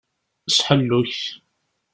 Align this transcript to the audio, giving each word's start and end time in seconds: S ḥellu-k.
S 0.49 0.57
ḥellu-k. 0.65 1.17